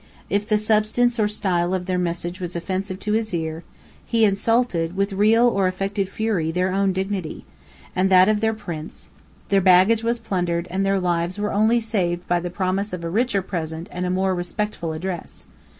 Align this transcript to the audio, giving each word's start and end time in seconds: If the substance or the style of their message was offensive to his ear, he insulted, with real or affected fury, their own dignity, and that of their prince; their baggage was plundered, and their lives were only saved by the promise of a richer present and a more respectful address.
If 0.31 0.47
the 0.47 0.57
substance 0.57 1.19
or 1.19 1.27
the 1.27 1.29
style 1.29 1.75
of 1.75 1.85
their 1.85 1.99
message 1.99 2.39
was 2.39 2.55
offensive 2.55 2.97
to 3.01 3.11
his 3.13 3.35
ear, 3.35 3.63
he 4.03 4.25
insulted, 4.25 4.95
with 4.97 5.13
real 5.13 5.47
or 5.47 5.67
affected 5.67 6.09
fury, 6.09 6.49
their 6.49 6.73
own 6.73 6.91
dignity, 6.91 7.45
and 7.95 8.09
that 8.09 8.27
of 8.27 8.39
their 8.39 8.55
prince; 8.55 9.11
their 9.49 9.61
baggage 9.61 10.01
was 10.03 10.17
plundered, 10.17 10.67
and 10.71 10.83
their 10.83 10.99
lives 10.99 11.37
were 11.37 11.53
only 11.53 11.79
saved 11.79 12.27
by 12.27 12.39
the 12.39 12.49
promise 12.49 12.93
of 12.93 13.03
a 13.03 13.11
richer 13.11 13.43
present 13.43 13.89
and 13.91 14.07
a 14.07 14.09
more 14.09 14.33
respectful 14.33 14.91
address. 14.93 15.45